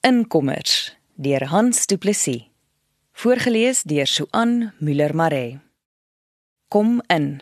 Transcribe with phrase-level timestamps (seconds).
[0.00, 2.44] Inkommers deur Hans Du Plessis.
[3.18, 5.58] Voorgeles deur Suan Müller Maree.
[6.70, 7.40] Kom in.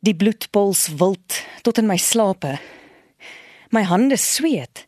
[0.00, 2.54] Die bloed puls wild tot in my slape.
[3.68, 4.86] My hande sweet.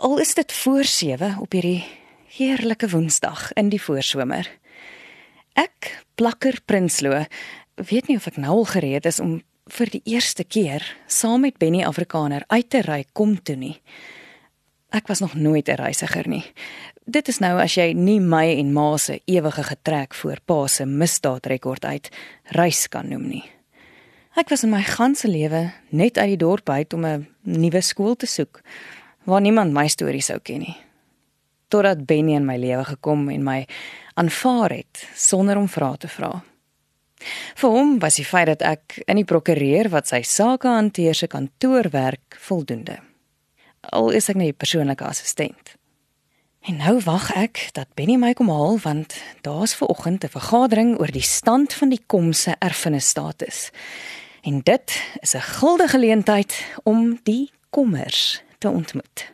[0.00, 1.84] Al is dit voor 7 op hierdie
[2.38, 4.48] heerlike Woensdag in die voorsomer.
[5.52, 7.26] Ek, Plakker Prinsloo,
[7.76, 11.60] weet nie of ek nou al gereed is om vir die eerste keer saam met
[11.60, 13.76] Benny Afrikaner uit te ry kom toe nie.
[14.92, 16.44] Ek was nog nooit 'n reisiger nie.
[17.04, 20.84] Dit is nou as jy nie my en ma se ewige getrek voor pa se
[20.84, 22.08] misdaadrekord uit
[22.44, 23.44] reis kan noem nie.
[24.36, 28.16] Ek was in my ganse lewe net uit die dorp uit om 'n nuwe skool
[28.16, 28.60] te soek
[29.24, 30.76] waar niemand my storie sou ken nie.
[31.68, 33.66] Totdat Benny in my lewe gekom en my
[34.14, 36.44] aanvaar het sonder om vrae te vra.
[37.54, 41.26] Vir hom was die feit dat ek in die prokureur wat sy sake hanteer se
[41.26, 43.11] kantoor werk voldoende
[43.90, 45.74] al is ek nie persoonlike assistent.
[46.62, 50.98] En nou wag ek dat Benny my kom haal want daar's ver oggend 'n vergadering
[51.00, 53.70] oor die stand van die kom se erfenisstatus.
[54.42, 59.32] En dit is 'n guldige geleentheid om die kommers te ontmoet.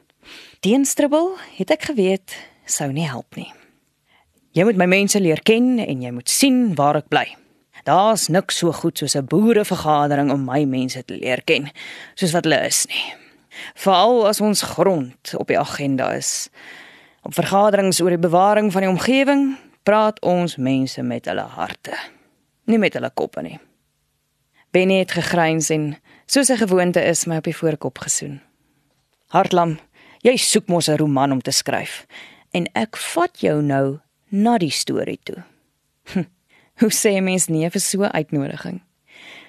[0.61, 3.53] Teenstribbel het ek geweet sou nie help nie.
[4.53, 7.37] Jy moet my mense leer ken en jy moet sien waar ek bly.
[7.85, 11.71] Daar's niks so goed soos 'n boerevergadering om my mense te leer ken,
[12.15, 13.28] soos wat hulle is nie
[13.75, 16.49] veral as ons grond op die agenda is.
[17.23, 21.97] Op vergaderings oor die bewaring van die omgewing praat ons mense met hulle harte,
[22.65, 23.59] nie met hulle koppe nie.
[24.71, 28.41] Benny het gegryns en soos 'n gewoonte is my op die voorkop gesoen.
[29.29, 29.79] Hartlam,
[30.23, 32.07] jy soek mos 'n roman om te skryf
[32.53, 35.45] en ek vat jou nou na die storie toe.
[36.13, 36.25] Hm,
[36.81, 38.81] hoe sê mens nee vir so 'n uitnodiging?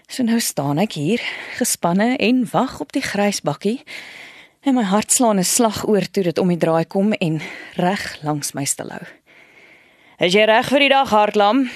[0.10, 1.22] So nou staan ek hier,
[1.60, 3.84] gespanne en wag op die grysbakkie.
[4.66, 7.42] En my hart slaan 'n slag oor toe dit om die draai kom en
[7.76, 9.06] reg langs my stil hou.
[10.18, 11.70] Is jy reg vir die dag, hartlam?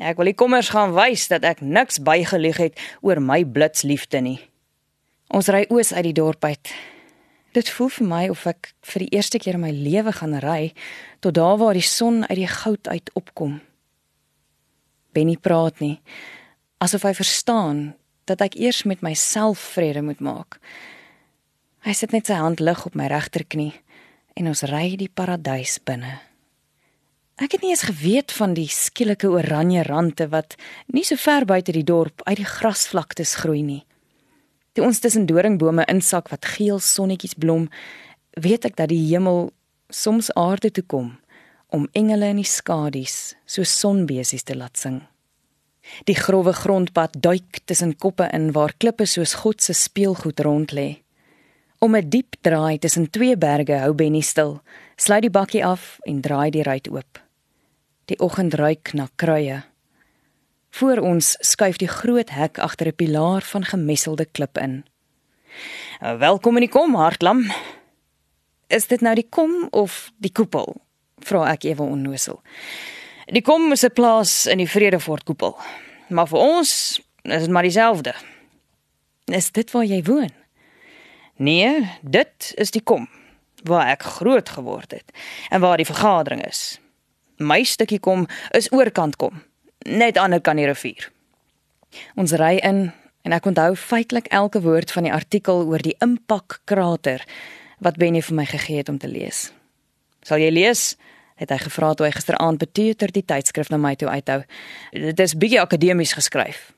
[0.00, 4.40] Ek wil die kommers gaan wys dat ek niks bygelieg het oor my blitsliefde nie.
[5.30, 6.74] Ons ry oos uit die dorp uit.
[7.52, 10.72] Dit voel vir my of ek vir die eerste keer in my lewe gaan ry
[11.20, 13.60] tot daar waar die son uit die goud uit opkom.
[15.12, 16.00] Benny praat nie
[16.78, 17.82] asof hy verstaan
[18.28, 20.58] dat ek eers met myself vrede moet maak.
[21.86, 23.72] Hy sit net sy hand lig op my regterknie
[24.38, 26.18] en ons ry die paradys binne.
[27.38, 30.56] Ek het nie eens geweet van die skielike oranje rande wat
[30.90, 33.84] nie so ver buite die dorp uit die grasvlaktes groei nie.
[34.74, 37.68] Toe ons tussen doringbome insak wat geel sonnetjies blom,
[38.38, 39.52] weet ek dat die hemel
[39.90, 41.14] soms aarde toe kom
[41.74, 45.02] om engele in die skadu's so sonbesies te laat sing.
[46.04, 51.02] Die grouwe grondpad duik tussen koppe in waar klippe soos God se speelgoed rond lê.
[51.78, 54.62] Om 'n diep draai tussen twee berge hou Benny stil,
[54.96, 57.18] sluit die bakkie af en draai die ruit oop.
[58.04, 59.62] Die oggend ruik na kruie.
[60.70, 64.84] Voor ons skuif die groot hek agter 'n pilaar van gemesselde klip in.
[66.00, 67.50] "Welkom in die kom, hartlam."
[68.66, 70.76] "Is dit nou die kom of die koepel?"
[71.18, 72.42] vra ek ewe onnosel.
[73.28, 75.56] Die kom is 'n plaas in die Vredefort koepel.
[76.08, 78.14] Maar vir ons is dit maar dieselfde.
[79.24, 80.32] Is dit waar jy woon?
[81.36, 83.08] Nee, dit is die kom
[83.62, 85.12] waar ek groot geword het
[85.50, 86.80] en waar die vergadering is.
[87.36, 89.42] My stukkie kom is oorkant kom,
[89.78, 91.10] net ander kant die rivier.
[92.14, 96.60] Ons ry in en ek onthou feitelik elke woord van die artikel oor die impak
[96.64, 97.24] krater
[97.78, 99.52] wat Benny vir my gegee het om te lees.
[100.22, 100.96] Sal jy lees?
[101.38, 104.42] Het hy gevra toe hy gisteraand betuister die tydskrif na my toe uithou.
[104.92, 106.72] Dit is bietjie akademies geskryf.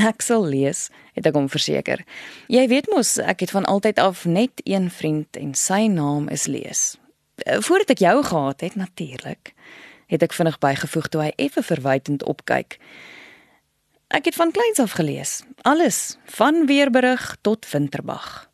[0.00, 2.00] Ek sal lees, het ek hom verseker.
[2.52, 6.46] Jy weet mos, ek het van altyd af net een vriend en sy naam is
[6.48, 6.96] Lees.
[7.66, 9.52] Voordat ek jou gehad het natuurlik,
[10.08, 12.78] het ek vinnig bygevoeg toe hy effe verwytend opkyk.
[14.12, 18.48] Ek het van kleins af gelees, alles van Weerberig tot Winterbag.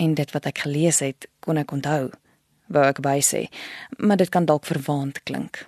[0.00, 2.08] En dit wat ek gelees het, kon ek onthou
[2.68, 3.48] wou ek by sê,
[3.98, 5.66] maar dit kan dalk verwaand klink.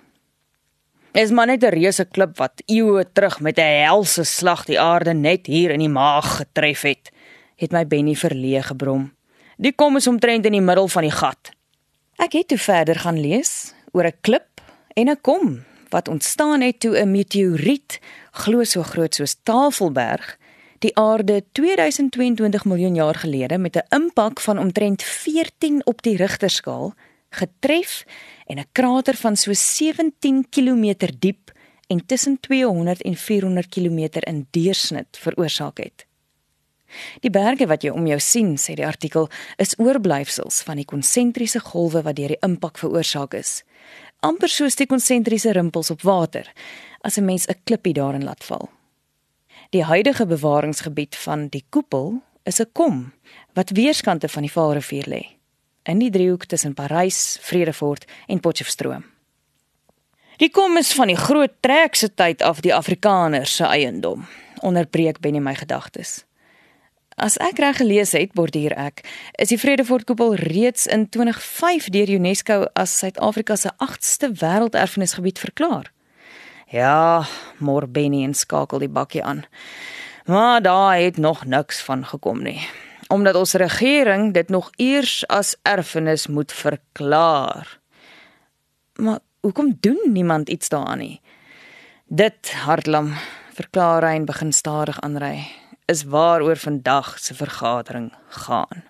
[1.13, 5.13] Is maar net 'n reuse klip wat eeue terug met 'n helse slag die aarde
[5.13, 7.11] net hier in die maag getref het,
[7.55, 9.11] het my Benny verleë gebrom.
[9.57, 11.51] Die kom is omtrent in die middel van die gat.
[12.17, 14.61] Ek het toe verder gaan lees oor 'n klip
[14.95, 17.99] en 'n kom wat ontstaan het toe 'n meteoriet
[18.31, 20.37] glo so groot soos Tafelberg
[20.81, 26.93] die aarde 2022 miljoen jaar gelede met 'n impak van omtrent 14 op die Richterskaal
[27.29, 28.05] getref
[28.45, 31.51] en 'n krater van so 17 km diep
[31.87, 36.05] en tussen 200 en 400 km in deursnit veroorsaak het.
[37.19, 41.59] Die berge wat jy om jou sien, sê die artikel, is oorblyfsels van die konsentriese
[41.59, 43.63] golwe wat deur die impak veroorsaak is.
[44.19, 46.51] amper soos die konsentriese rimpels op water
[47.01, 48.69] as 'n mens 'n klippie daarin laat val.
[49.71, 53.13] Die huidige bewaringsgebied van die koepel is 'n kom
[53.53, 55.23] wat weerskante van die Vaalrivier lê
[55.83, 59.05] in die driehoek tussen Parys, Vredefort en Potchefstroom.
[60.37, 64.27] Die kom is van die groot trek se tyd af die Afrikaners se eiendom.
[64.59, 66.25] Onderbreek Benny my gedagtes.
[67.15, 69.07] As ek reg gelees het, borduur ek,
[69.37, 75.91] is die Vredefort koepel reeds in 2005 deur UNESCO as Suid-Afrika se 8ste wêrelderfenisgebied verklaar.
[76.71, 77.25] Ja,
[77.59, 79.43] mor Benny en skakel die bakkie aan.
[80.25, 82.61] Maar daar het nog niks van gekom nie.
[83.07, 87.79] Omdat ons regering dit nog eers as erfenis moet verklaar.
[88.95, 91.21] Maar hoekom doen niemand iets daaraan nie?
[92.05, 93.13] Dit hartlam
[93.53, 95.47] verklaar hy en begin stadig aanry.
[95.85, 98.83] Is waaroor vandag se vergadering gaan.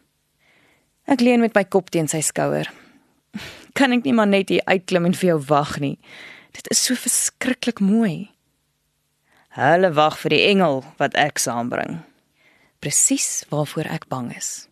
[1.06, 2.70] Ek leun met my kop teen sy skouer.
[3.74, 5.98] Kan ek nie maar net hier uitklim en vir jou wag nie?
[6.52, 8.32] Dit is so verskriklik mooi.
[9.56, 12.02] Hulle wag vir die engel wat ek saambring.
[12.80, 14.68] Presies waarvoor ek bang is.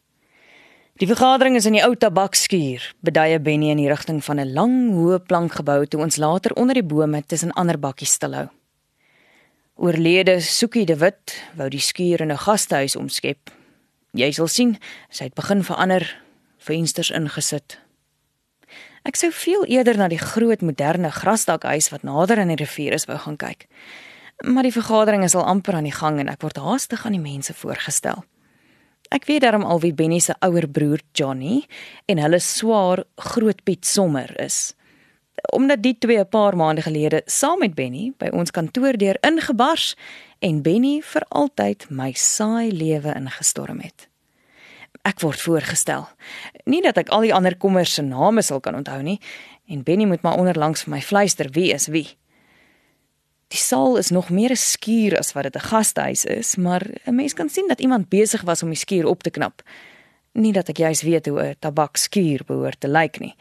[1.00, 4.92] Die vergadering is in die ou tabakskuur, beduie Benny in die rigting van 'n lang,
[4.92, 8.50] hoë plankgebou toe ons later onder die bome tussen ander bakkies stilhou.
[9.76, 13.50] Oorlede Soekie de Wit wou die skuur in 'n gastehuis omskep.
[14.12, 14.78] Jy sal sien,
[15.10, 16.04] sy het begin verander,
[16.58, 17.78] vensters ingesit.
[19.10, 23.08] Ek sou veel eerder na die groot moderne grasdakhuis wat nader aan die rivier is
[23.10, 23.66] wou gaan kyk.
[24.46, 27.24] Maar die vergadering is al amper aan die gang en ek word haastig aan die
[27.24, 28.22] mense voorgestel.
[29.10, 31.64] Ek weet darm al wie Benny se ouer broer Johnny
[32.06, 33.02] en hulle swaar
[33.32, 34.76] Groot Piet Sommer is.
[35.58, 39.96] Omdat die twee 'n paar maande gelede saam met Benny by ons kantoor deur ingebars
[40.40, 44.09] en Benny vir altyd my saai lewe ingestorm het.
[45.02, 46.08] Ek word voorgestel.
[46.66, 49.20] Nie dat ek al die ander kommers se name sal kan onthou nie
[49.70, 52.08] en Benny moet maar onderlangs vir my fluister wie is wie.
[53.50, 57.16] Die saal is nog meer 'n skuur as wat dit 'n gastehuis is, maar 'n
[57.16, 59.62] mens kan sien dat iemand besig was om die skuur op te knap.
[60.34, 63.36] Nie dat ek juis weet hoe 'n tabakskuur behoort te lyk nie.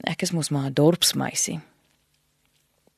[0.00, 1.60] Ek is mos maar 'n dorpsmeisie.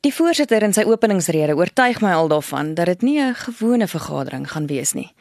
[0.00, 4.50] Die voorsitter in sy openingsrede oortuig my al daarvan dat dit nie 'n gewone vergadering
[4.50, 5.12] gaan wees nie.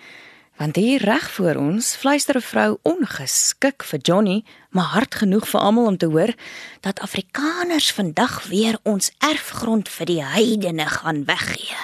[0.58, 5.60] Want hier reg voor ons fluister 'n vrou ongeskik vir Johnny, maar hard genoeg vir
[5.60, 6.34] almal om te hoor
[6.80, 11.78] dat Afrikaners vandag weer ons erfgrond vir die heidene gaan weggee.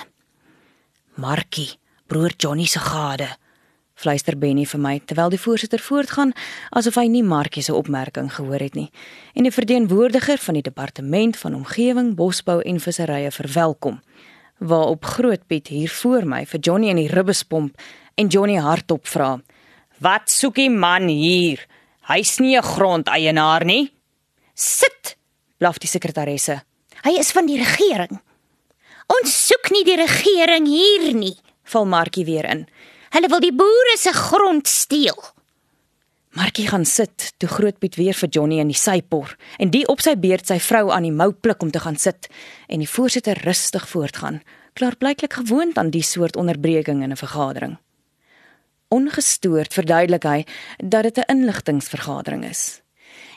[1.14, 3.38] Markie, broer Johnny se gade,
[3.94, 6.32] fluister Benny vir my terwyl die voorsitter voortgaan
[6.70, 8.92] asof hy nie Markie se opmerking gehoor het nie
[9.34, 14.00] en die verteenwoordiger van die departement van omgewing, bosbou en visserye verwelkom.
[14.60, 17.78] Waarop Groot Piet hier voor my vir Johnny in die ribbespomp
[18.20, 19.40] en Johnny hardop vra:
[20.04, 21.66] "Wat soek die man hier?
[22.12, 23.92] Hy's nie 'n grondeienaar nie."
[24.54, 25.18] "Sit!"
[25.58, 26.64] blaf die sekretaresse.
[27.04, 28.20] "Hy is van die regering."
[29.08, 32.68] "Ons soek nie die regering hier nie," val Markie weer in.
[33.10, 35.24] "Hulle wil die boere se grond steel."
[36.32, 40.16] Markie gaan sit toe Grootpiet weer vir Johnny in die sypor en die op sy
[40.16, 42.28] beurt sy vrou aan die mou pluk om te gaan sit
[42.68, 44.42] en die voorsitter rustig voortgaan,
[44.74, 47.78] klaar blyklik gewoond aan die soort onderbreking in 'n vergadering.
[48.90, 50.46] Ongestoord verduidelik hy
[50.78, 52.82] dat dit 'n inligtingvergadering is.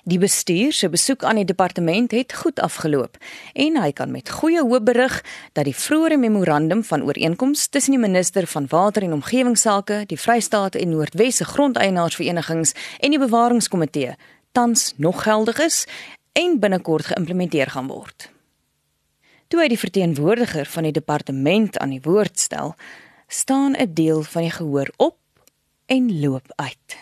[0.04, 3.16] Die bestuur se besoek aan die departement het goed afgeloop
[3.52, 8.00] en hy kan met goeie hoop berig dat die vroeëre memorandum van ooreenkoms tussen die
[8.00, 14.16] minister van water en omgewingsake, die Vrystaat en Noordwesse grondeienaarsverenigings en die bewaringskomitee
[14.52, 15.86] tans nog geldig is
[16.32, 18.30] en binnekort geïmplementeer gaan word.
[19.48, 22.74] Toe hy die verteenwoordiger van die departement aan die woord stel,
[23.28, 25.21] staan 'n deel van die gehoor op
[25.86, 26.96] en loop uit.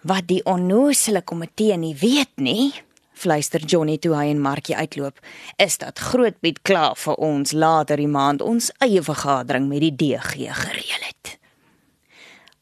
[0.00, 2.72] Wat die onnoosele komitee nie weet nie,
[3.12, 5.18] fluister Johnny toe hy en Markie uitloop,
[5.60, 10.48] is dat Grootpiet klaar vir ons later die maand ons eie vergadering met die DG
[10.48, 11.36] gereël het.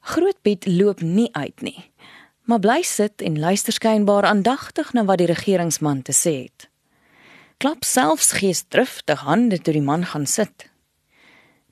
[0.08, 1.78] Grootpiet loop nie uit nie,
[2.49, 6.66] maar bly sit en luister skynbaar aandagtig na wat die regeringsman te sê het.
[7.58, 10.68] Klap selfs geesdriftig hande toe die man gaan sit.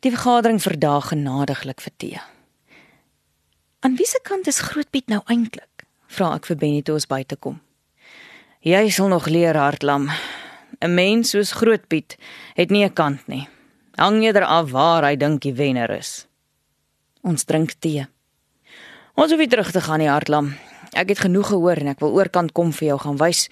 [0.04, 2.24] Die vergadering verdaag genadiglik vir tee.
[3.86, 5.84] Aan wiese kant is Grootpiet nou eintlik?
[6.10, 7.60] Vra ek vir Benny toe ons buite kom.
[8.66, 10.08] Jy sal nog leer hartlam.
[10.82, 12.16] 'n Mens soos Grootpiet
[12.58, 13.46] het nie 'n kant nie.
[13.94, 16.26] Hang eerder af waar hy dink die wenner is.
[17.22, 18.08] Ons drink tee.
[19.14, 20.56] Ons hoef nie terug te gaan nie, hartlam.
[20.92, 23.48] Ek het genoeg gehoor en ek wil oorkant kom vir jou gaan wys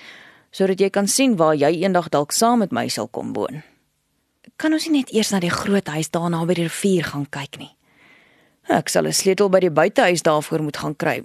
[0.51, 3.63] sodat jy kan sien waar jy eendag dalk saam met my sal kom woon.
[4.57, 7.59] Kan ons nie net eers na die groot huis daar naby die rivier gaan kyk
[7.59, 7.74] nie?
[8.69, 11.25] Ek sal 'n sleutel by die buitehuis daarvoor moet gaan kry.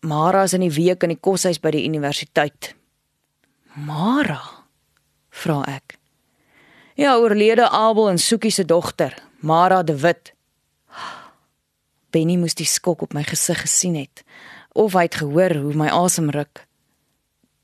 [0.00, 2.74] Mara is in die week in die koshuis by die universiteit.
[3.74, 4.40] Mara?
[5.30, 5.96] vra ek.
[6.94, 10.32] Ja, oorlede Abel en Soekie se dogter, Mara de Wit.
[12.10, 14.22] Benny moes die skok op my gesig gesien het
[14.74, 16.64] of hy het gehoor hoe my asem ruk.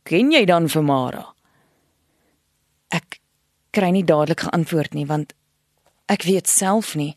[0.06, 1.24] Ken jy dan vir Mara?
[2.90, 3.18] Ek
[3.74, 5.34] kry nie dadelik geantwoord nie want
[6.10, 7.16] ek weet self nie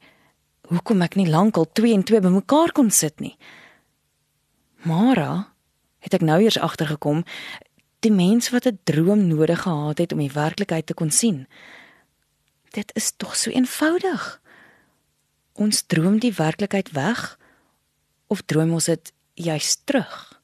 [0.72, 3.36] hoekom ek nie lankal 2 en 2 bymekaar kon sit nie.
[4.84, 5.54] Mara
[6.04, 7.24] het ek nou eers agtergekom
[8.04, 11.48] die mens wat 'n droom nodig gehad het om die werklikheid te kon sien.
[12.72, 14.42] Dit is tog so eenvoudig.
[15.54, 17.40] Ons droom die werklikheid weg
[18.28, 20.42] of droom ons dit juis terug?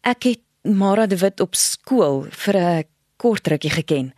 [0.00, 2.84] Ek het Mara de Wit op skool vir 'n
[3.16, 4.14] kort rukkie geken.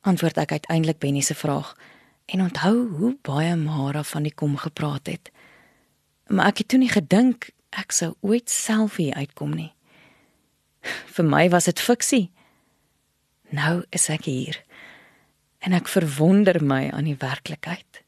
[0.00, 1.76] Antwoord ek uiteindelik Benny se vraag
[2.26, 5.30] en onthou hoe baie Mara van die kom gepraat het.
[6.26, 9.72] Maar ek het toe nie gedink ek sou ooit self hier uitkom nie.
[11.16, 12.30] Vir my was dit fiksie.
[13.54, 14.60] Nou is ek hier.
[15.64, 18.02] En ek verwonder my aan die werklikheid.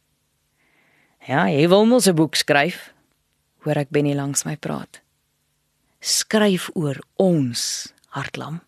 [1.27, 2.93] Ja, jy wil mos 'n boek skryf.
[3.65, 5.01] Hoor ek Benny langs my praat.
[6.01, 8.61] Skryf oor ons, hartlam.